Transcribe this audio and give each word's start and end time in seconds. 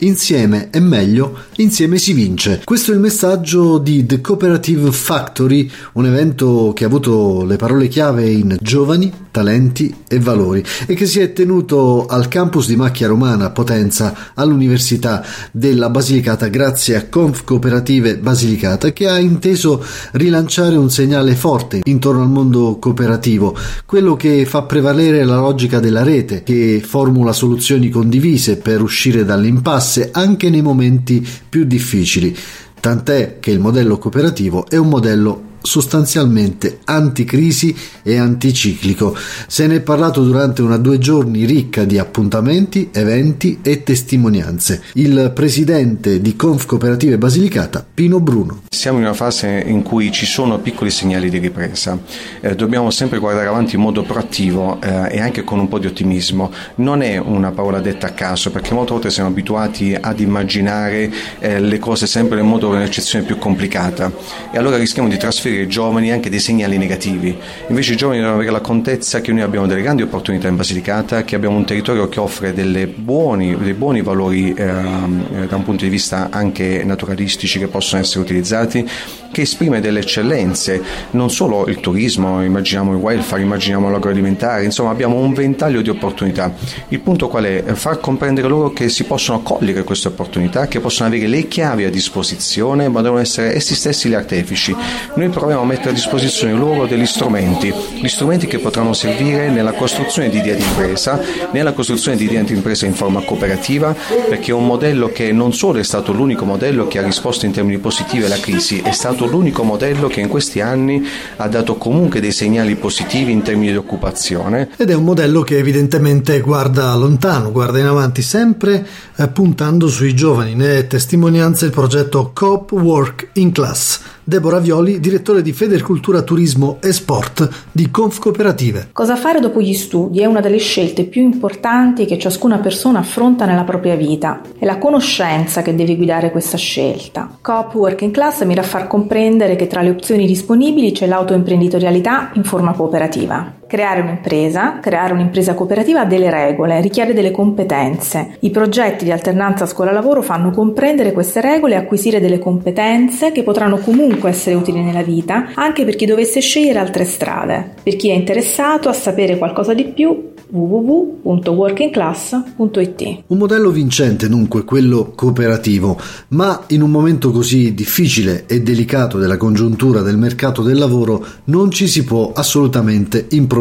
Insieme 0.00 0.70
è 0.70 0.80
meglio, 0.80 1.36
insieme 1.56 1.96
si 1.96 2.12
vince. 2.12 2.62
Questo 2.64 2.90
è 2.90 2.94
il 2.94 3.00
messaggio 3.00 3.78
di 3.78 4.04
The 4.04 4.20
Cooperative 4.20 4.90
Factory, 4.90 5.70
un 5.92 6.06
evento 6.06 6.72
che 6.74 6.82
ha 6.82 6.88
avuto 6.88 7.44
le 7.44 7.54
parole 7.54 7.86
chiave 7.86 8.28
in 8.28 8.56
giovani, 8.60 9.12
talenti 9.30 9.94
e 10.08 10.18
valori 10.18 10.62
e 10.86 10.94
che 10.94 11.06
si 11.06 11.20
è 11.20 11.32
tenuto 11.32 12.06
al 12.06 12.26
campus 12.28 12.66
di 12.66 12.76
Macchia 12.76 13.06
Romana 13.06 13.50
Potenza 13.50 14.32
all'Università 14.34 15.24
della 15.52 15.88
Basilicata 15.88 16.48
grazie 16.48 16.96
a 16.96 17.06
Conf 17.08 17.44
Cooperative 17.44 18.18
Basilicata 18.18 18.92
che 18.92 19.08
ha 19.08 19.18
inteso 19.18 19.82
rilanciare 20.12 20.76
un 20.76 20.90
segnale 20.90 21.34
forte 21.34 21.80
intorno 21.84 22.22
al 22.22 22.28
mondo 22.28 22.76
cooperativo, 22.78 23.56
quello 23.86 24.16
che 24.16 24.44
fa 24.46 24.62
prevalere 24.62 25.24
la 25.24 25.36
logica 25.36 25.78
della 25.78 26.02
rete, 26.02 26.42
che 26.42 26.82
formula 26.84 27.32
soluzioni 27.32 27.88
condivise 27.88 28.56
per 28.56 28.82
uscire 28.82 29.24
dall'impasse 29.24 29.81
classe 29.82 30.10
anche 30.12 30.48
nei 30.48 30.62
momenti 30.62 31.26
più 31.48 31.64
difficili, 31.64 32.36
tant'è 32.78 33.40
che 33.40 33.50
il 33.50 33.58
modello 33.58 33.98
cooperativo 33.98 34.68
è 34.68 34.76
un 34.76 34.88
modello 34.88 35.50
sostanzialmente 35.62 36.80
anticrisi 36.84 37.74
e 38.02 38.18
anticiclico. 38.18 39.16
Se 39.46 39.66
ne 39.66 39.76
è 39.76 39.80
parlato 39.80 40.22
durante 40.22 40.62
una 40.62 40.76
due 40.76 40.98
giorni 40.98 41.44
ricca 41.44 41.84
di 41.84 41.98
appuntamenti, 41.98 42.90
eventi 42.92 43.60
e 43.62 43.82
testimonianze. 43.82 44.82
Il 44.94 45.32
presidente 45.34 46.20
di 46.20 46.36
Conf 46.36 46.66
Cooperative 46.66 47.18
Basilicata, 47.18 47.84
Pino 47.92 48.20
Bruno. 48.20 48.62
Siamo 48.68 48.98
in 48.98 49.04
una 49.04 49.14
fase 49.14 49.62
in 49.64 49.82
cui 49.82 50.10
ci 50.10 50.26
sono 50.26 50.58
piccoli 50.58 50.90
segnali 50.90 51.30
di 51.30 51.38
ripresa. 51.38 51.98
Eh, 52.40 52.54
dobbiamo 52.54 52.90
sempre 52.90 53.18
guardare 53.18 53.46
avanti 53.46 53.76
in 53.76 53.80
modo 53.80 54.02
proattivo 54.02 54.80
eh, 54.80 55.16
e 55.16 55.20
anche 55.20 55.44
con 55.44 55.58
un 55.58 55.68
po' 55.68 55.78
di 55.78 55.86
ottimismo. 55.86 56.50
Non 56.76 57.02
è 57.02 57.18
una 57.18 57.52
parola 57.52 57.80
detta 57.80 58.08
a 58.08 58.10
caso, 58.10 58.50
perché 58.50 58.74
molte 58.74 58.92
volte 58.92 59.10
siamo 59.10 59.28
abituati 59.28 59.96
ad 59.98 60.20
immaginare 60.20 61.12
eh, 61.38 61.60
le 61.60 61.78
cose 61.78 62.06
sempre 62.06 62.40
in 62.40 62.46
modo 62.46 62.68
un'eccezione 62.68 63.24
più 63.24 63.38
complicata 63.38 64.10
e 64.50 64.58
allora 64.58 64.76
rischiamo 64.76 65.08
di 65.08 65.16
trasferire 65.16 65.51
trasferire 65.52 65.62
ai 65.62 65.68
giovani 65.68 66.12
anche 66.12 66.30
dei 66.30 66.38
segnali 66.38 66.78
negativi. 66.78 67.36
Invece 67.68 67.92
i 67.92 67.96
giovani 67.96 68.18
devono 68.18 68.36
avere 68.36 68.50
la 68.50 68.60
contezza 68.60 69.20
che 69.20 69.32
noi 69.32 69.42
abbiamo 69.42 69.66
delle 69.66 69.82
grandi 69.82 70.02
opportunità 70.02 70.48
in 70.48 70.56
Basilicata, 70.56 71.24
che 71.24 71.34
abbiamo 71.34 71.56
un 71.56 71.64
territorio 71.64 72.08
che 72.08 72.20
offre 72.20 72.52
buoni, 72.52 73.56
dei 73.56 73.74
buoni 73.74 74.02
valori 74.02 74.54
eh, 74.54 74.64
da 74.64 75.56
un 75.56 75.62
punto 75.64 75.84
di 75.84 75.90
vista 75.90 76.28
anche 76.30 76.82
naturalistici 76.84 77.58
che 77.58 77.66
possono 77.66 78.00
essere 78.02 78.20
utilizzati, 78.20 78.88
che 79.32 79.42
esprime 79.42 79.80
delle 79.80 80.00
eccellenze, 80.00 80.82
non 81.12 81.30
solo 81.30 81.66
il 81.66 81.80
turismo, 81.80 82.44
immaginiamo 82.44 82.92
il 82.92 82.98
welfare, 82.98 83.40
immaginiamo 83.40 83.90
l'agroalimentare, 83.90 84.64
insomma 84.64 84.90
abbiamo 84.90 85.16
un 85.16 85.32
ventaglio 85.32 85.80
di 85.80 85.88
opportunità. 85.88 86.52
Il 86.88 87.00
punto 87.00 87.28
qual 87.28 87.44
è? 87.44 87.62
Far 87.72 87.98
comprendere 87.98 88.46
loro 88.48 88.72
che 88.72 88.88
si 88.90 89.04
possono 89.04 89.40
cogliere 89.40 89.84
queste 89.84 90.08
opportunità, 90.08 90.68
che 90.68 90.80
possono 90.80 91.08
avere 91.08 91.26
le 91.26 91.48
chiavi 91.48 91.84
a 91.84 91.90
disposizione, 91.90 92.88
ma 92.88 93.00
devono 93.00 93.20
essere 93.20 93.54
essi 93.54 93.74
stessi 93.74 94.10
gli 94.10 94.14
artefici. 94.14 94.76
Noi 95.14 95.24
proviamo 95.42 95.64
a 95.64 95.66
mettere 95.66 95.90
a 95.90 95.94
disposizione 95.94 96.52
loro 96.52 96.86
degli 96.86 97.04
strumenti, 97.04 97.74
gli 97.94 98.06
strumenti 98.06 98.46
che 98.46 98.60
potranno 98.60 98.92
servire 98.92 99.50
nella 99.50 99.72
costruzione 99.72 100.28
di 100.28 100.38
idea 100.38 100.54
di 100.54 100.62
impresa, 100.62 101.20
nella 101.50 101.72
costruzione 101.72 102.16
di 102.16 102.26
idea 102.26 102.44
di 102.44 102.52
impresa 102.52 102.86
in 102.86 102.94
forma 102.94 103.24
cooperativa, 103.24 103.92
perché 104.28 104.52
è 104.52 104.54
un 104.54 104.64
modello 104.64 105.08
che 105.08 105.32
non 105.32 105.52
solo 105.52 105.80
è 105.80 105.82
stato 105.82 106.12
l'unico 106.12 106.44
modello 106.44 106.86
che 106.86 107.00
ha 107.00 107.02
risposto 107.02 107.44
in 107.44 107.50
termini 107.50 107.78
positivi 107.78 108.24
alla 108.24 108.38
crisi, 108.38 108.82
è 108.84 108.92
stato 108.92 109.26
l'unico 109.26 109.64
modello 109.64 110.06
che 110.06 110.20
in 110.20 110.28
questi 110.28 110.60
anni 110.60 111.04
ha 111.38 111.48
dato 111.48 111.74
comunque 111.74 112.20
dei 112.20 112.30
segnali 112.30 112.76
positivi 112.76 113.32
in 113.32 113.42
termini 113.42 113.72
di 113.72 113.78
occupazione. 113.78 114.68
Ed 114.76 114.90
è 114.90 114.94
un 114.94 115.02
modello 115.02 115.42
che 115.42 115.58
evidentemente 115.58 116.38
guarda 116.38 116.94
lontano, 116.94 117.50
guarda 117.50 117.80
in 117.80 117.86
avanti, 117.86 118.22
sempre 118.22 118.86
eh, 119.16 119.26
puntando 119.26 119.88
sui 119.88 120.14
giovani. 120.14 120.54
Ne 120.54 120.78
è 120.78 120.86
testimonianza 120.86 121.64
il 121.64 121.72
progetto 121.72 122.30
Coop 122.32 122.70
Work 122.70 123.30
in 123.32 123.50
Class 123.50 124.11
Deborah 124.32 124.60
Violi, 124.60 124.98
direttore 124.98 125.42
di 125.42 125.52
Federcultura 125.52 126.22
Turismo 126.22 126.78
e 126.80 126.90
Sport 126.94 127.66
di 127.70 127.90
Conf 127.90 128.18
Cooperative. 128.18 128.88
Cosa 128.92 129.14
fare 129.14 129.40
dopo 129.40 129.60
gli 129.60 129.74
studi 129.74 130.20
è 130.20 130.24
una 130.24 130.40
delle 130.40 130.56
scelte 130.56 131.04
più 131.04 131.20
importanti 131.20 132.06
che 132.06 132.18
ciascuna 132.18 132.56
persona 132.56 133.00
affronta 133.00 133.44
nella 133.44 133.64
propria 133.64 133.94
vita. 133.94 134.40
È 134.58 134.64
la 134.64 134.78
conoscenza 134.78 135.60
che 135.60 135.74
deve 135.74 135.96
guidare 135.96 136.30
questa 136.30 136.56
scelta. 136.56 137.36
Coop 137.42 137.74
Working 137.74 138.10
Class 138.10 138.42
mira 138.44 138.62
a 138.62 138.64
far 138.64 138.86
comprendere 138.86 139.54
che 139.54 139.66
tra 139.66 139.82
le 139.82 139.90
opzioni 139.90 140.26
disponibili 140.26 140.92
c'è 140.92 141.06
l'autoimprenditorialità 141.06 142.30
in 142.32 142.44
forma 142.44 142.72
cooperativa. 142.72 143.60
Creare 143.72 144.02
un'impresa, 144.02 144.80
creare 144.80 145.14
un'impresa 145.14 145.54
cooperativa 145.54 146.02
ha 146.02 146.04
delle 146.04 146.28
regole, 146.28 146.82
richiede 146.82 147.14
delle 147.14 147.30
competenze. 147.30 148.36
I 148.40 148.50
progetti 148.50 149.06
di 149.06 149.10
alternanza 149.10 149.64
scuola-lavoro 149.64 150.20
fanno 150.20 150.50
comprendere 150.50 151.12
queste 151.12 151.40
regole 151.40 151.72
e 151.72 151.78
acquisire 151.78 152.20
delle 152.20 152.38
competenze 152.38 153.32
che 153.32 153.42
potranno 153.42 153.78
comunque 153.78 154.28
essere 154.28 154.56
utili 154.56 154.82
nella 154.82 155.00
vita 155.00 155.52
anche 155.54 155.86
per 155.86 155.96
chi 155.96 156.04
dovesse 156.04 156.40
scegliere 156.40 156.80
altre 156.80 157.06
strade. 157.06 157.76
Per 157.82 157.96
chi 157.96 158.10
è 158.10 158.12
interessato 158.12 158.90
a 158.90 158.92
sapere 158.92 159.38
qualcosa 159.38 159.72
di 159.72 159.84
più, 159.84 160.32
www.workingclass.it. 160.50 163.22
Un 163.28 163.38
modello 163.38 163.70
vincente 163.70 164.28
dunque 164.28 164.64
quello 164.64 165.12
cooperativo, 165.14 165.98
ma 166.28 166.64
in 166.68 166.82
un 166.82 166.90
momento 166.90 167.30
così 167.30 167.72
difficile 167.72 168.44
e 168.46 168.60
delicato 168.60 169.16
della 169.16 169.38
congiuntura 169.38 170.02
del 170.02 170.18
mercato 170.18 170.62
del 170.62 170.76
lavoro 170.76 171.24
non 171.44 171.70
ci 171.70 171.88
si 171.88 172.04
può 172.04 172.32
assolutamente 172.34 173.28
improvvisare. 173.30 173.60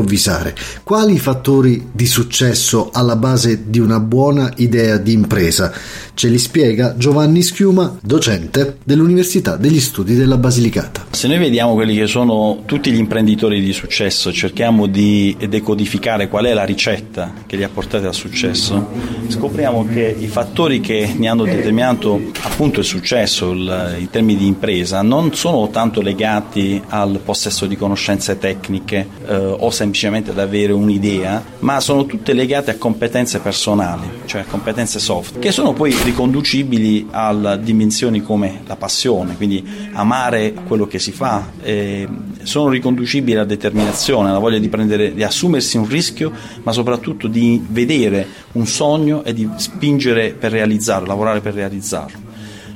Quali 0.84 1.19
fattori 1.19 1.89
di 1.91 2.06
successo 2.06 2.89
alla 2.91 3.16
base 3.16 3.69
di 3.69 3.79
una 3.79 4.00
buona 4.00 4.51
idea 4.57 4.97
di 4.97 5.13
impresa? 5.13 5.73
Ce 6.13 6.28
li 6.28 6.38
spiega 6.38 6.95
Giovanni 6.97 7.41
Schiuma, 7.41 7.97
docente 8.01 8.78
dell'Università 8.84 9.56
degli 9.56 9.79
Studi 9.79 10.16
della 10.16 10.38
Basilicata. 10.38 11.06
Se 11.09 11.28
noi 11.28 11.38
vediamo 11.38 11.73
quelli 11.73 11.95
che 11.95 12.07
sono 12.07 12.63
tutti 12.66 12.91
gli 12.91 12.97
imprenditori 12.97 13.61
di 13.61 13.73
successo, 13.73 14.31
cerchiamo 14.31 14.88
di 14.88 15.35
decodificare 15.50 16.28
qual 16.28 16.45
è 16.45 16.53
la 16.53 16.66
ricetta 16.66 17.34
che 17.45 17.56
li 17.56 17.63
ha 17.63 17.69
portati 17.69 18.06
al 18.06 18.13
successo, 18.13 18.90
scopriamo 19.28 19.85
che 19.85 20.16
i 20.17 20.28
fattori 20.28 20.81
che 20.81 21.13
ne 21.17 21.28
hanno 21.28 21.44
determinato 21.44 22.19
appunto 22.41 22.79
il 22.79 22.85
successo 22.85 23.51
il, 23.51 23.95
in 24.00 24.09
termini 24.09 24.40
di 24.40 24.47
impresa 24.47 25.01
non 25.01 25.34
sono 25.34 25.69
tanto 25.69 26.01
legati 26.01 26.81
al 26.90 27.19
possesso 27.23 27.66
di 27.66 27.75
conoscenze 27.75 28.38
tecniche 28.38 29.07
eh, 29.28 29.35
o 29.35 29.69
semplicemente 29.69 29.90
ad 30.31 30.40
avere 30.40 30.74
un'idea, 30.74 31.44
ma 31.59 31.79
sono 31.79 32.06
tutte 32.06 32.34
legate 32.34 32.72
a 32.72 32.78
competenze 32.78 33.40
personali, 33.40 34.07
cioè 34.25 34.46
competenze 34.46 35.00
soft, 35.00 35.40
che 35.40 35.52
sono 35.52 35.74
poi 35.74 35.96
riconducibili 36.03 37.07
a 37.12 37.56
dimensioni 37.57 38.22
come 38.22 38.62
la 38.66 38.75
passione, 38.75 39.35
quindi 39.35 39.63
amare 39.94 40.53
quello 40.66 40.88
che 40.88 41.00
si 41.00 41.12
fa, 41.12 41.52
eh, 41.62 42.07
sono 42.44 42.69
riconducibili 42.69 43.35
alla 43.35 43.46
determinazione, 43.46 44.29
alla 44.29 44.40
voglia 44.40 44.59
di, 44.59 44.69
prendere, 44.69 45.13
di 45.13 45.24
assumersi 45.24 45.78
un 45.78 45.88
rischio, 45.88 46.31
ma 46.63 46.72
soprattutto 46.72 47.28
di 47.28 47.63
vedere 47.69 48.28
un 48.53 48.66
sogno 48.66 49.23
e 49.23 49.34
di 49.34 49.47
spingere 49.56 50.31
per 50.31 50.52
realizzarlo, 50.52 51.08
lavorare 51.08 51.41
per 51.41 51.53
realizzarlo 51.53 52.20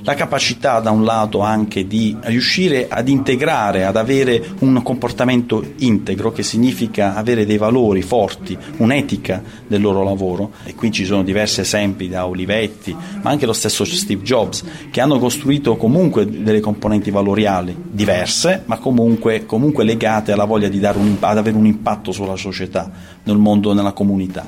la 0.05 0.13
capacità 0.13 0.79
da 0.79 0.91
un 0.91 1.03
lato 1.03 1.39
anche 1.39 1.87
di 1.87 2.15
riuscire 2.21 2.87
ad 2.87 3.09
integrare, 3.09 3.85
ad 3.85 3.97
avere 3.97 4.41
un 4.59 4.81
comportamento 4.83 5.63
integro, 5.79 6.31
che 6.31 6.43
significa 6.43 7.15
avere 7.15 7.45
dei 7.45 7.57
valori 7.57 8.03
forti, 8.03 8.55
un'etica 8.77 9.41
del 9.65 9.81
loro 9.81 10.03
lavoro, 10.03 10.51
e 10.63 10.75
qui 10.75 10.91
ci 10.91 11.05
sono 11.05 11.23
diversi 11.23 11.61
esempi 11.61 12.07
da 12.07 12.27
Olivetti, 12.27 12.95
ma 13.21 13.31
anche 13.31 13.47
lo 13.47 13.53
stesso 13.53 13.83
Steve 13.83 14.21
Jobs, 14.21 14.63
che 14.91 15.01
hanno 15.01 15.17
costruito 15.17 15.75
comunque 15.75 16.29
delle 16.29 16.59
componenti 16.59 17.09
valoriali 17.09 17.75
diverse, 17.75 18.61
ma 18.65 18.77
comunque, 18.77 19.47
comunque 19.47 19.83
legate 19.83 20.31
alla 20.31 20.45
voglia 20.45 20.67
di 20.67 20.77
un, 20.77 21.17
ad 21.19 21.37
avere 21.37 21.57
un 21.57 21.65
impatto 21.65 22.11
sulla 22.11 22.35
società, 22.35 22.91
nel 23.23 23.37
mondo, 23.37 23.73
nella 23.73 23.93
comunità. 23.93 24.45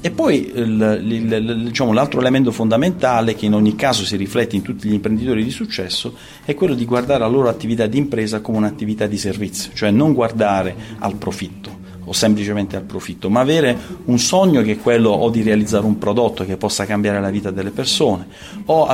E 0.00 0.10
poi 0.10 0.52
il, 0.54 1.00
il, 1.04 1.62
diciamo, 1.64 1.92
l'altro 1.92 2.20
elemento 2.20 2.52
fondamentale 2.52 3.34
che 3.34 3.46
in 3.46 3.54
ogni 3.54 3.74
caso 3.74 4.04
si 4.04 4.16
riflette 4.16 4.56
in 4.56 4.62
tutti 4.62 4.88
gli 4.88 4.92
imprenditori 4.92 5.42
di 5.42 5.50
successo 5.50 6.14
è 6.44 6.54
quello 6.54 6.74
di 6.74 6.84
guardare 6.84 7.20
la 7.20 7.26
loro 7.26 7.48
attività 7.48 7.86
di 7.86 7.98
impresa 7.98 8.40
come 8.40 8.58
un'attività 8.58 9.06
di 9.06 9.18
servizio, 9.18 9.72
cioè 9.74 9.90
non 9.90 10.12
guardare 10.12 10.74
al 10.98 11.16
profitto 11.16 11.84
o 12.08 12.12
semplicemente 12.12 12.76
al 12.76 12.84
profitto, 12.84 13.28
ma 13.28 13.40
avere 13.40 13.76
un 14.04 14.18
sogno 14.18 14.62
che 14.62 14.72
è 14.72 14.78
quello 14.78 15.10
o 15.10 15.28
di 15.28 15.42
realizzare 15.42 15.84
un 15.84 15.98
prodotto 15.98 16.44
che 16.44 16.56
possa 16.56 16.84
cambiare 16.84 17.20
la 17.20 17.30
vita 17.30 17.50
delle 17.50 17.70
persone 17.70 18.26
o 18.66 18.86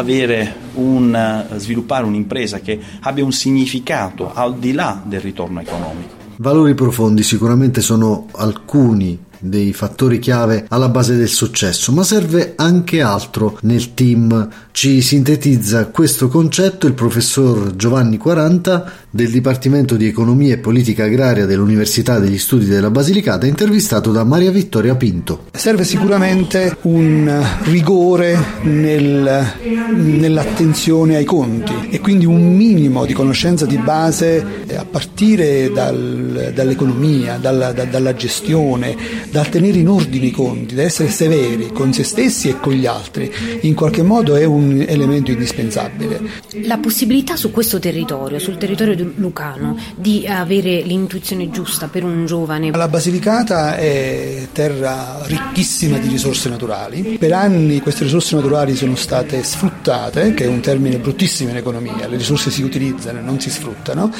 un, 0.74 1.46
sviluppare 1.56 2.04
un'impresa 2.04 2.60
che 2.60 2.80
abbia 3.00 3.24
un 3.24 3.32
significato 3.32 4.32
al 4.32 4.56
di 4.56 4.72
là 4.72 5.00
del 5.04 5.20
ritorno 5.20 5.60
economico. 5.60 6.20
Valori 6.36 6.74
profondi 6.74 7.22
sicuramente 7.22 7.82
sono 7.82 8.26
alcuni 8.32 9.30
dei 9.42 9.72
fattori 9.72 10.20
chiave 10.20 10.66
alla 10.68 10.88
base 10.88 11.16
del 11.16 11.28
successo, 11.28 11.90
ma 11.90 12.04
serve 12.04 12.52
anche 12.56 13.02
altro 13.02 13.58
nel 13.62 13.92
team. 13.94 14.48
Ci 14.70 15.02
sintetizza 15.02 15.86
questo 15.86 16.28
concetto 16.28 16.86
il 16.86 16.94
professor 16.94 17.74
Giovanni 17.74 18.18
Quaranta 18.18 18.90
del 19.14 19.30
Dipartimento 19.30 19.96
di 19.96 20.06
Economia 20.06 20.54
e 20.54 20.58
Politica 20.58 21.04
Agraria 21.04 21.44
dell'Università 21.44 22.18
degli 22.18 22.38
Studi 22.38 22.64
della 22.64 22.90
Basilicata, 22.90 23.44
intervistato 23.44 24.10
da 24.10 24.24
Maria 24.24 24.50
Vittoria 24.50 24.96
Pinto. 24.96 25.44
Serve 25.52 25.84
sicuramente 25.84 26.78
un 26.82 27.44
rigore 27.64 28.38
nel, 28.62 29.52
nell'attenzione 29.94 31.16
ai 31.16 31.26
conti 31.26 31.90
e 31.90 32.00
quindi 32.00 32.24
un 32.24 32.56
minimo 32.56 33.04
di 33.04 33.12
conoscenza 33.12 33.66
di 33.66 33.76
base 33.76 34.64
a 34.74 34.86
partire 34.86 35.70
dal, 35.70 36.52
dall'economia, 36.54 37.36
dalla, 37.36 37.72
da, 37.72 37.84
dalla 37.84 38.14
gestione, 38.14 38.96
dal 39.30 39.50
tenere 39.50 39.76
in 39.76 39.90
ordine 39.90 40.26
i 40.26 40.30
conti, 40.30 40.74
da 40.74 40.84
essere 40.84 41.10
severi 41.10 41.68
con 41.70 41.92
se 41.92 42.02
stessi 42.02 42.48
e 42.48 42.58
con 42.58 42.72
gli 42.72 42.86
altri, 42.86 43.30
in 43.60 43.74
qualche 43.74 44.02
modo 44.02 44.36
è 44.36 44.44
un 44.44 44.82
elemento 44.88 45.30
indispensabile. 45.30 46.18
La 46.64 46.78
possibilità 46.78 47.36
su 47.36 47.50
questo 47.50 47.78
territorio, 47.78 48.38
sul 48.38 48.56
territorio 48.56 49.00
lucano, 49.16 49.76
di 49.96 50.26
avere 50.26 50.80
l'intuizione 50.82 51.50
giusta 51.50 51.88
per 51.88 52.04
un 52.04 52.26
giovane. 52.26 52.70
La 52.70 52.88
Basilicata 52.88 53.76
è 53.76 54.48
terra 54.52 55.20
ricchissima 55.24 55.98
di 55.98 56.08
risorse 56.08 56.48
naturali. 56.48 57.16
Per 57.18 57.32
anni 57.32 57.80
queste 57.80 58.04
risorse 58.04 58.34
naturali 58.34 58.74
sono 58.74 58.96
state 58.96 59.42
sfruttate, 59.42 60.34
che 60.34 60.44
è 60.44 60.46
un 60.46 60.60
termine 60.60 60.98
bruttissimo 60.98 61.50
in 61.50 61.56
economia, 61.56 62.06
le 62.06 62.16
risorse 62.16 62.50
si 62.50 62.62
utilizzano 62.62 63.18
e 63.18 63.22
non 63.22 63.40
si 63.40 63.50
sfruttano, 63.50 64.12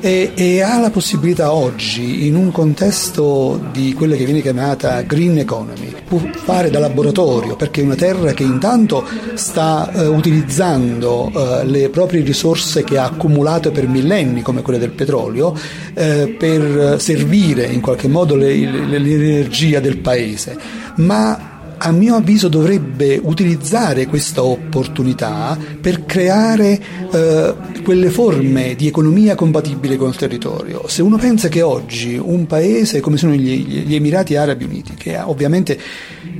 e, 0.00 0.32
e 0.34 0.62
ha 0.62 0.78
la 0.78 0.90
possibilità 0.90 1.52
oggi, 1.52 2.26
in 2.26 2.34
un 2.34 2.50
contesto 2.50 3.60
di 3.72 3.92
quella 3.94 4.16
che 4.16 4.24
viene 4.24 4.40
chiamata 4.40 5.00
green 5.02 5.38
economy, 5.38 5.92
può 6.06 6.20
fare 6.32 6.70
da 6.70 6.78
laboratorio, 6.78 7.56
perché 7.56 7.80
è 7.80 7.84
una 7.84 7.94
terra 7.94 8.32
che 8.32 8.42
intanto 8.42 9.06
sta 9.34 9.90
eh, 9.92 10.06
utilizzando 10.06 11.30
eh, 11.34 11.64
le 11.64 11.88
proprie 11.88 12.22
risorse 12.22 12.84
che 12.84 12.98
ha 12.98 13.04
accumulato 13.04 13.70
per 13.70 13.86
millenni, 13.88 14.21
come 14.42 14.62
quelle 14.62 14.78
del 14.78 14.90
petrolio, 14.90 15.56
eh, 15.94 16.34
per 16.38 17.00
servire 17.00 17.64
in 17.66 17.80
qualche 17.80 18.08
modo 18.08 18.34
le, 18.34 18.54
le, 18.54 18.98
l'energia 18.98 19.80
del 19.80 19.98
paese, 19.98 20.56
ma 20.96 21.50
a 21.84 21.90
mio 21.90 22.14
avviso 22.14 22.46
dovrebbe 22.46 23.18
utilizzare 23.20 24.06
questa 24.06 24.44
opportunità 24.44 25.58
per 25.80 26.04
creare 26.04 26.80
eh, 27.12 27.54
quelle 27.82 28.08
forme 28.10 28.76
di 28.76 28.86
economia 28.86 29.34
compatibile 29.34 29.96
con 29.96 30.10
il 30.10 30.14
territorio. 30.14 30.86
Se 30.86 31.02
uno 31.02 31.16
pensa 31.16 31.48
che 31.48 31.60
oggi 31.60 32.16
un 32.16 32.46
paese 32.46 33.00
come 33.00 33.16
sono 33.16 33.32
gli, 33.32 33.84
gli 33.84 33.94
Emirati 33.96 34.36
Arabi 34.36 34.64
Uniti, 34.64 34.94
che 34.94 35.18
ovviamente 35.18 35.76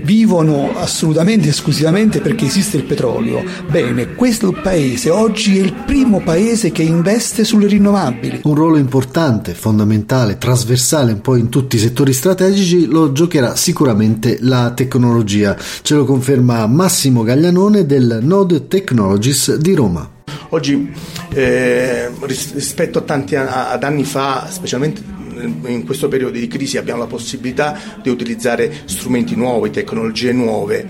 vivono 0.03 0.73
assolutamente 0.77 1.49
esclusivamente 1.49 2.21
perché 2.21 2.47
esiste 2.47 2.77
il 2.77 2.85
petrolio, 2.85 3.43
bene, 3.71 4.15
questo 4.15 4.53
paese 4.53 5.11
oggi 5.11 5.59
è 5.59 5.63
il 5.63 5.73
primo 5.73 6.21
paese 6.21 6.73
che 6.73 6.83
investe 6.83 7.45
sulle 7.45 7.67
rinnovabili. 7.67 8.41
Un 8.45 8.55
ruolo 8.55 8.77
importante, 8.77 9.55
fondamentale, 9.55 10.39
trasversale 10.39 11.13
un 11.13 11.21
po' 11.21 11.37
in 11.37 11.49
tutti 11.49 11.77
i 11.77 11.79
settori 11.79 12.13
strategici 12.13 12.87
lo 12.87 13.13
giocherà 13.13 13.57
sicuramente 13.57 14.39
la 14.41 14.73
tecnologia 14.73 15.57
ce 15.83 15.95
lo 15.95 16.05
conferma 16.05 16.67
Massimo 16.67 17.23
Gaglianone 17.23 17.87
del 17.87 18.19
Node 18.23 18.69
Technologies 18.69 19.57
di 19.57 19.75
Roma. 19.75 20.09
Oggi 20.51 20.93
eh, 21.33 22.11
rispetto 22.21 22.99
a 22.99 23.03
tanti 23.03 23.37
ad 23.37 23.83
anni 23.83 24.05
fa, 24.05 24.47
specialmente 24.51 25.03
in 25.43 25.85
questo 25.85 26.09
periodo 26.09 26.39
di 26.39 26.47
crisi 26.47 26.79
abbiamo 26.79 27.01
la 27.01 27.07
possibilità 27.07 27.99
di 28.03 28.09
utilizzare 28.09 28.83
strumenti 28.85 29.35
nuovi, 29.35 29.71
tecnologie 29.71 30.33
nuove, 30.33 30.89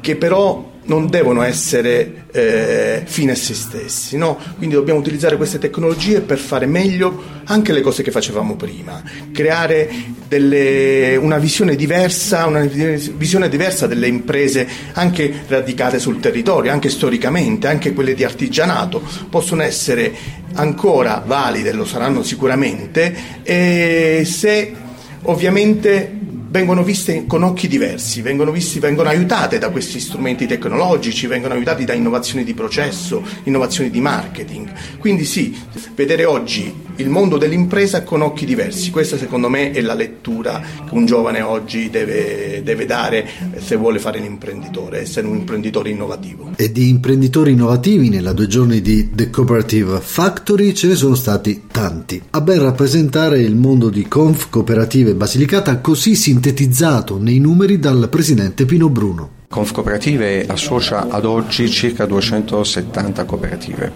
che 0.00 0.16
però 0.16 0.74
non 0.86 1.08
devono 1.08 1.42
essere 1.42 2.24
eh, 2.32 3.02
fine 3.04 3.32
a 3.32 3.34
se 3.34 3.54
stessi, 3.54 4.16
no? 4.16 4.38
quindi 4.56 4.74
dobbiamo 4.74 5.00
utilizzare 5.00 5.36
queste 5.36 5.58
tecnologie 5.58 6.20
per 6.20 6.38
fare 6.38 6.66
meglio 6.66 7.34
anche 7.44 7.72
le 7.72 7.80
cose 7.80 8.02
che 8.02 8.10
facevamo 8.10 8.56
prima, 8.56 9.02
creare 9.32 9.88
delle, 10.28 11.16
una 11.16 11.38
visione 11.38 11.76
diversa, 11.76 12.46
una 12.46 12.60
visione 12.60 13.48
diversa 13.48 13.86
delle 13.86 14.06
imprese 14.06 14.66
anche 14.92 15.42
radicate 15.46 15.98
sul 15.98 16.20
territorio, 16.20 16.72
anche 16.72 16.88
storicamente, 16.88 17.68
anche 17.68 17.92
quelle 17.92 18.14
di 18.14 18.24
artigianato, 18.24 19.02
possono 19.28 19.62
essere 19.62 20.12
ancora 20.54 21.22
valide, 21.24 21.72
lo 21.72 21.84
saranno 21.84 22.22
sicuramente, 22.22 23.14
se 23.44 24.74
ovviamente 25.22 26.25
vengono 26.48 26.82
viste 26.82 27.24
con 27.26 27.42
occhi 27.42 27.68
diversi, 27.68 28.22
vengono, 28.22 28.50
visti, 28.50 28.78
vengono 28.78 29.08
aiutate 29.08 29.58
da 29.58 29.70
questi 29.70 30.00
strumenti 30.00 30.46
tecnologici, 30.46 31.26
vengono 31.26 31.54
aiutate 31.54 31.84
da 31.84 31.92
innovazioni 31.92 32.44
di 32.44 32.54
processo, 32.54 33.22
innovazioni 33.44 33.90
di 33.90 34.00
marketing. 34.00 34.72
Quindi 34.98 35.24
sì, 35.24 35.56
vedere 35.94 36.24
oggi 36.24 36.84
il 36.96 37.10
mondo 37.10 37.36
dell'impresa 37.36 38.02
con 38.02 38.22
occhi 38.22 38.46
diversi, 38.46 38.90
questa 38.90 39.18
secondo 39.18 39.50
me 39.50 39.70
è 39.70 39.80
la 39.82 39.94
lettura 39.94 40.62
che 40.88 40.94
un 40.94 41.04
giovane 41.04 41.42
oggi 41.42 41.90
deve, 41.90 42.62
deve 42.64 42.86
dare 42.86 43.28
se 43.58 43.76
vuole 43.76 43.98
fare 43.98 44.18
l'imprenditore, 44.18 45.00
essere 45.00 45.26
un 45.26 45.36
imprenditore 45.36 45.90
innovativo. 45.90 46.52
E 46.56 46.72
di 46.72 46.88
imprenditori 46.88 47.52
innovativi 47.52 48.08
nella 48.08 48.32
due 48.32 48.46
giorni 48.46 48.80
di 48.80 49.10
The 49.12 49.28
Cooperative 49.28 50.00
Factory 50.00 50.72
ce 50.72 50.86
ne 50.86 50.94
sono 50.94 51.14
stati 51.14 51.64
tanti. 51.70 52.22
A 52.30 52.40
ben 52.40 52.62
rappresentare 52.62 53.40
il 53.40 53.56
mondo 53.56 53.90
di 53.90 54.08
Conf 54.08 54.48
Cooperative 54.48 55.14
Basilicata 55.14 55.78
così 55.80 56.14
sintetizzato 56.14 56.44
sintetizzato 56.46 57.18
nei 57.18 57.40
numeri 57.40 57.80
dal 57.80 58.08
presidente 58.08 58.66
Pino 58.66 58.88
Bruno. 58.88 59.35
Conf 59.48 59.72
Cooperative 59.72 60.44
associa 60.46 61.06
ad 61.08 61.24
oggi 61.24 61.70
circa 61.70 62.04
270 62.04 63.24
cooperative, 63.24 63.92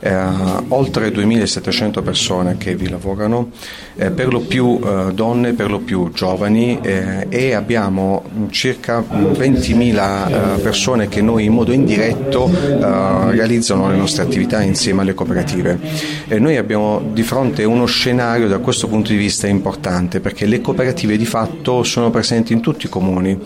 eh, 0.00 0.16
oltre 0.68 1.10
2700 1.10 2.02
persone 2.02 2.56
che 2.56 2.74
vi 2.74 2.88
lavorano, 2.88 3.50
eh, 3.94 4.10
per 4.10 4.32
lo 4.32 4.40
più 4.40 4.80
eh, 4.82 5.12
donne, 5.12 5.52
per 5.52 5.70
lo 5.70 5.80
più 5.80 6.10
giovani 6.12 6.78
eh, 6.82 7.26
e 7.28 7.52
abbiamo 7.52 8.24
circa 8.50 9.00
20.000 9.00 10.56
eh, 10.56 10.60
persone 10.60 11.08
che 11.08 11.20
noi 11.20 11.44
in 11.44 11.52
modo 11.52 11.72
indiretto 11.72 12.50
eh, 12.50 13.30
realizzano 13.30 13.90
le 13.90 13.96
nostre 13.96 14.22
attività 14.22 14.62
insieme 14.62 15.02
alle 15.02 15.14
cooperative. 15.14 15.78
noi 16.38 16.56
abbiamo 16.56 17.02
di 17.12 17.22
fronte 17.22 17.64
uno 17.64 17.84
scenario 17.84 18.48
da 18.48 18.58
questo 18.58 18.88
punto 18.88 19.10
di 19.10 19.18
vista 19.18 19.46
importante 19.46 20.20
perché 20.20 20.46
le 20.46 20.60
cooperative 20.60 21.16
di 21.16 21.26
fatto 21.26 21.82
sono 21.82 22.10
presenti 22.10 22.52
in 22.54 22.60
tutti 22.60 22.86
i 22.86 22.88
comuni, 22.88 23.38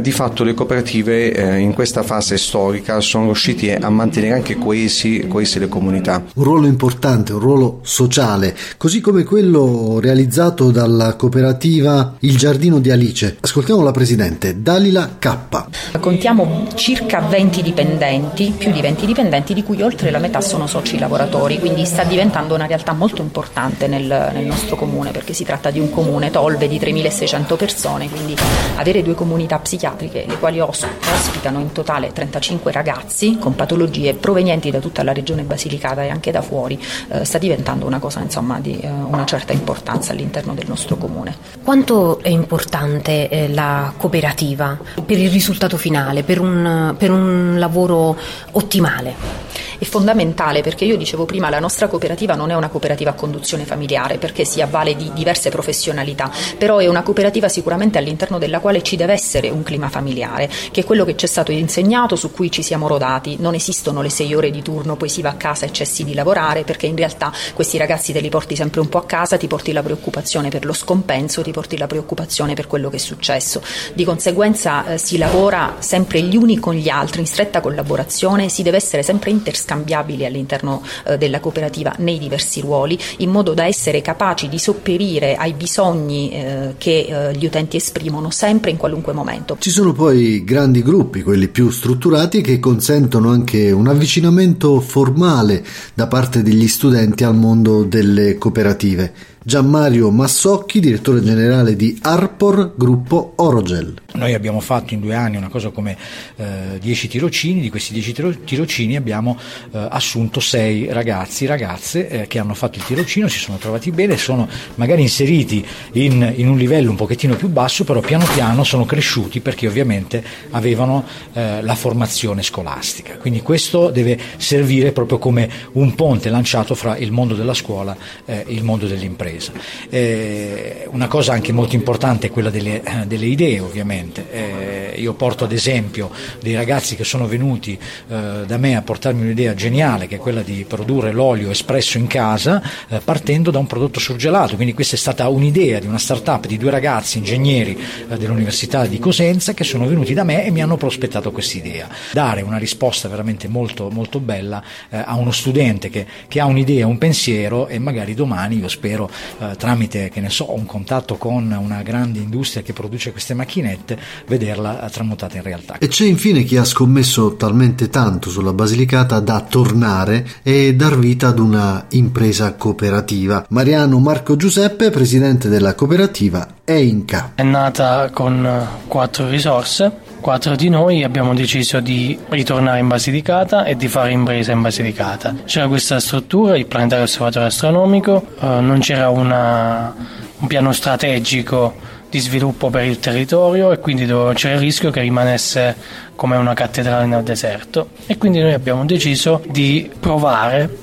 di 0.00 0.12
fatto 0.12 0.44
le 0.44 0.54
cooperative 0.60 1.32
eh, 1.32 1.56
in 1.56 1.72
questa 1.72 2.02
fase 2.02 2.36
storica 2.36 3.00
sono 3.00 3.24
riusciti 3.24 3.70
a 3.70 3.88
mantenere 3.88 4.34
anche 4.34 4.58
coesi, 4.58 5.26
coesi 5.26 5.58
le 5.58 5.68
comunità. 5.68 6.22
Un 6.34 6.44
ruolo 6.44 6.66
importante, 6.66 7.32
un 7.32 7.38
ruolo 7.38 7.78
sociale, 7.80 8.54
così 8.76 9.00
come 9.00 9.24
quello 9.24 10.00
realizzato 10.00 10.70
dalla 10.70 11.14
cooperativa 11.14 12.16
Il 12.20 12.36
Giardino 12.36 12.78
di 12.78 12.90
Alice. 12.90 13.38
Ascoltiamo 13.40 13.82
la 13.82 13.90
presidente 13.90 14.60
Dalila 14.60 15.16
K. 15.18 15.98
Contiamo 15.98 16.66
circa 16.74 17.20
20 17.20 17.62
dipendenti, 17.62 18.52
più 18.56 18.70
di 18.70 18.82
20 18.82 19.06
dipendenti, 19.06 19.54
di 19.54 19.62
cui 19.62 19.80
oltre 19.80 20.10
la 20.10 20.18
metà 20.18 20.42
sono 20.42 20.66
soci 20.66 20.98
lavoratori, 20.98 21.58
quindi 21.58 21.86
sta 21.86 22.04
diventando 22.04 22.54
una 22.54 22.66
realtà 22.66 22.92
molto 22.92 23.22
importante 23.22 23.86
nel, 23.86 24.04
nel 24.04 24.44
nostro 24.44 24.76
comune, 24.76 25.10
perché 25.10 25.32
si 25.32 25.44
tratta 25.44 25.70
di 25.70 25.80
un 25.80 25.88
comune 25.88 26.30
Tolve 26.30 26.68
di 26.68 26.78
3.600 26.78 27.56
persone, 27.56 28.10
quindi 28.10 28.36
avere 28.76 29.02
due 29.02 29.14
comunità 29.14 29.58
psichiatriche, 29.58 30.26
le 30.28 30.38
quali 30.38 30.49
quali 30.50 30.58
ospitano 30.60 31.60
in 31.60 31.70
totale 31.70 32.12
35 32.12 32.72
ragazzi 32.72 33.38
con 33.38 33.54
patologie 33.54 34.14
provenienti 34.14 34.70
da 34.70 34.80
tutta 34.80 35.04
la 35.04 35.12
regione 35.12 35.42
Basilicata 35.42 36.02
e 36.02 36.08
anche 36.08 36.32
da 36.32 36.42
fuori, 36.42 36.80
eh, 37.08 37.24
sta 37.24 37.38
diventando 37.38 37.86
una 37.86 38.00
cosa 38.00 38.20
insomma, 38.20 38.58
di 38.58 38.78
eh, 38.80 38.88
una 38.88 39.24
certa 39.24 39.52
importanza 39.52 40.12
all'interno 40.12 40.54
del 40.54 40.66
nostro 40.66 40.96
comune. 40.96 41.36
Quanto 41.62 42.20
è 42.20 42.28
importante 42.28 43.28
eh, 43.28 43.48
la 43.48 43.92
cooperativa 43.96 44.76
per 45.04 45.18
il 45.18 45.30
risultato 45.30 45.76
finale, 45.76 46.24
per 46.24 46.40
un, 46.40 46.94
per 46.98 47.12
un 47.12 47.54
lavoro 47.58 48.16
ottimale? 48.52 49.49
È 49.80 49.84
fondamentale 49.86 50.60
perché 50.60 50.84
io 50.84 50.98
dicevo 50.98 51.24
prima 51.24 51.48
la 51.48 51.58
nostra 51.58 51.88
cooperativa 51.88 52.34
non 52.34 52.50
è 52.50 52.54
una 52.54 52.68
cooperativa 52.68 53.10
a 53.10 53.14
conduzione 53.14 53.64
familiare 53.64 54.18
perché 54.18 54.44
si 54.44 54.60
avvale 54.60 54.94
di 54.94 55.10
diverse 55.14 55.48
professionalità, 55.48 56.30
però 56.58 56.78
è 56.78 56.86
una 56.86 57.02
cooperativa 57.02 57.48
sicuramente 57.48 57.96
all'interno 57.96 58.36
della 58.36 58.60
quale 58.60 58.82
ci 58.82 58.96
deve 58.96 59.14
essere 59.14 59.48
un 59.48 59.62
clima 59.62 59.88
familiare, 59.88 60.50
che 60.70 60.82
è 60.82 60.84
quello 60.84 61.06
che 61.06 61.16
ci 61.16 61.24
è 61.24 61.28
stato 61.28 61.50
insegnato, 61.50 62.14
su 62.14 62.30
cui 62.30 62.50
ci 62.50 62.62
siamo 62.62 62.88
rodati. 62.88 63.36
Non 63.38 63.54
esistono 63.54 64.02
le 64.02 64.10
sei 64.10 64.34
ore 64.34 64.50
di 64.50 64.60
turno, 64.60 64.96
poi 64.96 65.08
si 65.08 65.22
va 65.22 65.30
a 65.30 65.34
casa 65.34 65.64
e 65.64 65.72
cessi 65.72 66.04
di 66.04 66.12
lavorare 66.12 66.62
perché 66.62 66.84
in 66.84 66.96
realtà 66.96 67.32
questi 67.54 67.78
ragazzi 67.78 68.12
te 68.12 68.20
li 68.20 68.28
porti 68.28 68.56
sempre 68.56 68.80
un 68.80 68.88
po' 68.90 68.98
a 68.98 69.06
casa, 69.06 69.38
ti 69.38 69.46
porti 69.46 69.72
la 69.72 69.82
preoccupazione 69.82 70.50
per 70.50 70.66
lo 70.66 70.74
scompenso, 70.74 71.40
ti 71.40 71.52
porti 71.52 71.78
la 71.78 71.86
preoccupazione 71.86 72.52
per 72.52 72.66
quello 72.66 72.90
che 72.90 72.96
è 72.96 73.00
successo. 73.00 73.62
Di 73.94 74.04
conseguenza 74.04 74.86
eh, 74.86 74.98
si 74.98 75.16
lavora 75.16 75.76
sempre 75.78 76.20
gli 76.20 76.36
uni 76.36 76.58
con 76.58 76.74
gli 76.74 76.90
altri 76.90 77.20
in 77.20 77.26
stretta 77.26 77.62
collaborazione, 77.62 78.50
si 78.50 78.62
deve 78.62 78.76
essere 78.76 79.02
sempre 79.02 79.30
interscambiati 79.30 79.68
scambiabili 79.70 80.24
all'interno 80.24 80.82
eh, 81.06 81.16
della 81.16 81.38
cooperativa 81.38 81.94
nei 81.98 82.18
diversi 82.18 82.60
ruoli, 82.60 82.98
in 83.18 83.30
modo 83.30 83.54
da 83.54 83.66
essere 83.66 84.02
capaci 84.02 84.48
di 84.48 84.58
sopperire 84.58 85.36
ai 85.36 85.52
bisogni 85.52 86.32
eh, 86.32 86.74
che 86.76 87.06
eh, 87.08 87.36
gli 87.36 87.46
utenti 87.46 87.76
esprimono 87.76 88.30
sempre 88.30 88.70
in 88.70 88.76
qualunque 88.76 89.12
momento. 89.12 89.56
Ci 89.60 89.70
sono 89.70 89.92
poi 89.92 90.42
grandi 90.42 90.82
gruppi, 90.82 91.22
quelli 91.22 91.46
più 91.48 91.70
strutturati, 91.70 92.40
che 92.40 92.58
consentono 92.58 93.30
anche 93.30 93.70
un 93.70 93.86
avvicinamento 93.86 94.80
formale 94.80 95.64
da 95.94 96.08
parte 96.08 96.42
degli 96.42 96.66
studenti 96.66 97.22
al 97.22 97.36
mondo 97.36 97.84
delle 97.84 98.36
cooperative. 98.38 99.12
Gianmario 99.42 100.10
Massocchi, 100.10 100.80
direttore 100.80 101.22
generale 101.22 101.74
di 101.74 101.98
Arpor 102.02 102.74
Gruppo 102.76 103.32
Orogel. 103.36 103.94
Noi 104.12 104.34
abbiamo 104.34 104.60
fatto 104.60 104.92
in 104.92 105.00
due 105.00 105.14
anni 105.14 105.38
una 105.38 105.48
cosa 105.48 105.70
come 105.70 105.96
10 106.36 107.06
eh, 107.06 107.08
tirocini, 107.08 107.60
di 107.62 107.70
questi 107.70 107.94
10 107.94 108.36
tirocini 108.44 108.96
abbiamo 108.96 109.38
eh, 109.72 109.86
assunto 109.90 110.40
6 110.40 110.92
ragazzi, 110.92 111.46
ragazze 111.46 112.08
eh, 112.08 112.26
che 112.26 112.38
hanno 112.38 112.52
fatto 112.52 112.78
il 112.78 112.84
tirocino, 112.84 113.28
si 113.28 113.38
sono 113.38 113.56
trovati 113.56 113.90
bene, 113.92 114.18
sono 114.18 114.46
magari 114.74 115.00
inseriti 115.00 115.64
in, 115.92 116.34
in, 116.36 116.46
un 116.46 116.58
livello 116.58 116.90
un 116.90 116.96
pochettino 116.96 117.34
più 117.34 117.48
basso, 117.48 117.84
però 117.84 118.00
piano 118.00 118.26
piano 118.34 118.62
sono 118.62 118.84
cresciuti 118.84 119.40
perché 119.40 119.66
ovviamente 119.66 120.22
avevano 120.50 121.06
eh, 121.32 121.62
la 121.62 121.74
formazione 121.76 122.42
scolastica. 122.42 123.16
Quindi 123.16 123.40
questo 123.40 123.88
deve 123.88 124.18
servire 124.36 124.92
proprio 124.92 125.16
come 125.18 125.48
un 125.72 125.94
ponte 125.94 126.28
lanciato 126.28 126.74
fra 126.74 126.98
il 126.98 127.10
mondo 127.10 127.34
della 127.34 127.54
scuola 127.54 127.96
e 128.26 128.44
il 128.48 128.64
mondo 128.64 128.86
dell'impresa 128.86 129.28
impresa. 129.30 129.52
Eh, 129.88 130.88
una 130.90 131.06
cosa 131.06 131.32
anche 131.32 131.52
molto 131.52 131.74
importante 131.74 132.26
è 132.26 132.30
quella 132.30 132.50
delle, 132.50 132.82
eh, 132.82 133.06
delle 133.06 133.26
idee 133.26 133.60
ovviamente. 133.60 134.26
Eh, 134.30 135.00
io 135.00 135.14
porto 135.14 135.44
ad 135.44 135.52
esempio 135.52 136.10
dei 136.40 136.54
ragazzi 136.54 136.96
che 136.96 137.04
sono 137.04 137.26
venuti 137.26 137.78
eh, 138.08 138.44
da 138.46 138.56
me 138.58 138.76
a 138.76 138.82
portarmi 138.82 139.22
un'idea 139.22 139.54
geniale 139.54 140.06
che 140.06 140.16
è 140.16 140.18
quella 140.18 140.42
di 140.42 140.64
produrre 140.68 141.12
l'olio 141.12 141.50
espresso 141.50 141.98
in 141.98 142.06
casa 142.06 142.62
eh, 142.88 143.00
partendo 143.02 143.50
da 143.50 143.58
un 143.58 143.66
prodotto 143.66 144.00
surgelato. 144.00 144.56
Quindi 144.56 144.74
questa 144.74 144.96
è 144.96 144.98
stata 144.98 145.28
un'idea 145.28 145.78
di 145.78 145.86
una 145.86 145.98
start-up 145.98 146.46
di 146.46 146.58
due 146.58 146.70
ragazzi 146.70 147.18
ingegneri 147.18 147.78
eh, 148.08 148.16
dell'Università 148.16 148.86
di 148.86 148.98
Cosenza 148.98 149.54
che 149.54 149.64
sono 149.64 149.86
venuti 149.86 150.14
da 150.14 150.24
me 150.24 150.44
e 150.44 150.50
mi 150.50 150.62
hanno 150.62 150.76
prospettato 150.76 151.30
questa 151.30 151.58
idea. 151.58 151.88
Dare 152.12 152.42
una 152.42 152.58
risposta 152.58 153.08
veramente 153.08 153.48
molto, 153.48 153.88
molto 153.90 154.18
bella 154.20 154.62
a 154.90 155.16
uno 155.16 155.30
studente 155.30 155.88
che, 155.88 156.06
che 156.28 156.40
ha 156.40 156.46
un'idea, 156.46 156.86
un 156.86 156.98
pensiero 156.98 157.68
e 157.68 157.78
magari 157.78 158.14
domani 158.14 158.58
io 158.58 158.68
spero 158.68 159.10
eh, 159.38 159.56
tramite, 159.56 160.08
che 160.08 160.20
ne 160.20 160.30
so, 160.30 160.54
un 160.54 160.66
contatto 160.66 161.16
con 161.16 161.50
una 161.50 161.82
grande 161.82 162.18
industria 162.18 162.62
che 162.62 162.72
produce 162.72 163.12
queste 163.12 163.34
macchinette, 163.34 163.98
vederla 164.26 164.88
tramutata 164.90 165.36
in 165.36 165.42
realtà. 165.42 165.78
E 165.78 165.88
c'è 165.88 166.04
infine 166.04 166.42
chi 166.44 166.56
ha 166.56 166.64
scommesso 166.64 167.36
talmente 167.36 167.88
tanto 167.88 168.30
sulla 168.30 168.52
Basilicata 168.52 169.20
da 169.20 169.40
tornare 169.40 170.26
e 170.42 170.74
dar 170.74 170.98
vita 170.98 171.28
ad 171.28 171.38
una 171.38 171.86
impresa 171.90 172.54
cooperativa. 172.54 173.46
Mariano 173.48 173.98
Marco 173.98 174.36
Giuseppe, 174.36 174.90
presidente 174.90 175.48
della 175.48 175.74
cooperativa 175.74 176.46
EINCA. 176.64 177.32
È 177.34 177.42
nata 177.42 178.10
con 178.10 178.44
eh, 178.44 178.86
quattro 178.86 179.28
risorse 179.28 180.09
quattro 180.20 180.54
di 180.54 180.68
noi 180.68 181.02
abbiamo 181.02 181.34
deciso 181.34 181.80
di 181.80 182.18
ritornare 182.28 182.78
in 182.78 182.88
Basilicata 182.88 183.64
e 183.64 183.76
di 183.76 183.88
fare 183.88 184.12
impresa 184.12 184.52
in 184.52 184.60
Basilicata. 184.60 185.34
C'era 185.44 185.66
questa 185.66 185.98
struttura, 185.98 186.56
il 186.56 186.66
planetario 186.66 187.04
osservatorio 187.04 187.48
astronomico, 187.48 188.24
eh, 188.40 188.46
non 188.60 188.78
c'era 188.80 189.08
una, 189.08 189.94
un 190.38 190.46
piano 190.46 190.72
strategico 190.72 191.74
di 192.08 192.18
sviluppo 192.18 192.70
per 192.70 192.84
il 192.84 192.98
territorio 192.98 193.72
e 193.72 193.78
quindi 193.78 194.04
c'era 194.34 194.54
il 194.54 194.60
rischio 194.60 194.90
che 194.90 195.00
rimanesse 195.00 195.76
come 196.16 196.36
una 196.36 196.54
cattedrale 196.54 197.06
nel 197.06 197.22
deserto 197.22 197.90
e 198.06 198.18
quindi 198.18 198.40
noi 198.40 198.52
abbiamo 198.52 198.84
deciso 198.84 199.42
di 199.48 199.88
provare 199.98 200.76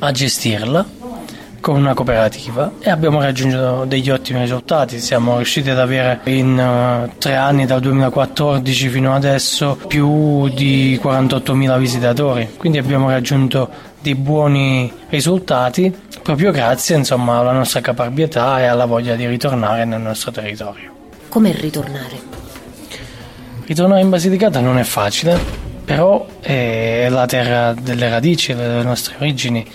a 0.00 0.10
gestirla 0.10 0.86
con 1.64 1.76
una 1.76 1.94
cooperativa 1.94 2.72
e 2.78 2.90
abbiamo 2.90 3.22
raggiunto 3.22 3.86
degli 3.86 4.10
ottimi 4.10 4.40
risultati. 4.40 5.00
Siamo 5.00 5.36
riusciti 5.36 5.70
ad 5.70 5.78
avere 5.78 6.20
in 6.24 6.58
uh, 6.58 7.16
tre 7.16 7.36
anni, 7.36 7.64
dal 7.64 7.80
2014 7.80 8.88
fino 8.90 9.14
adesso, 9.14 9.78
più 9.86 10.46
di 10.50 11.00
48.000 11.02 11.78
visitatori. 11.78 12.50
Quindi 12.58 12.76
abbiamo 12.76 13.08
raggiunto 13.08 13.70
dei 14.02 14.14
buoni 14.14 14.92
risultati 15.08 15.90
proprio 16.22 16.50
grazie 16.50 16.96
insomma, 16.96 17.38
alla 17.38 17.52
nostra 17.52 17.80
caparbietà 17.80 18.60
e 18.60 18.66
alla 18.66 18.84
voglia 18.84 19.14
di 19.14 19.26
ritornare 19.26 19.86
nel 19.86 20.02
nostro 20.02 20.32
territorio. 20.32 20.92
Come 21.30 21.50
ritornare? 21.52 22.20
Ritornare 23.64 24.02
in 24.02 24.10
Basilicata 24.10 24.60
non 24.60 24.76
è 24.76 24.84
facile, 24.84 25.40
però 25.82 26.26
è 26.40 27.06
la 27.08 27.24
terra 27.24 27.72
delle 27.72 28.10
radici, 28.10 28.54
delle 28.54 28.82
nostre 28.82 29.14
origini 29.18 29.66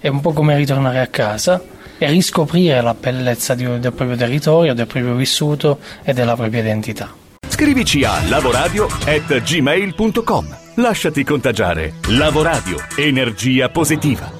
è 0.00 0.08
un 0.08 0.20
po' 0.20 0.32
come 0.32 0.56
ritornare 0.56 0.98
a 1.00 1.06
casa 1.06 1.62
e 1.98 2.08
riscoprire 2.08 2.80
la 2.80 2.94
bellezza 2.94 3.54
di, 3.54 3.64
del 3.64 3.92
proprio 3.92 4.16
territorio, 4.16 4.72
del 4.74 4.86
proprio 4.86 5.14
vissuto 5.14 5.78
e 6.02 6.12
della 6.12 6.34
propria 6.36 6.60
identità. 6.60 7.12
Scrivici 7.48 8.04
a 8.04 8.22
lavoradio.gmail.com 8.28 10.56
Lasciati 10.76 11.24
contagiare. 11.24 11.94
Lavoradio. 12.08 12.76
Energia 12.96 13.68
positiva. 13.68 14.37